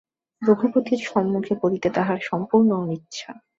রঘুপতির 0.41 1.01
সম্মুখে 1.05 1.53
পড়িতে 1.61 1.87
তাঁহার 1.89 2.19
সম্পূর্ণ 2.21 2.69
অনিচ্ছা। 2.73 3.31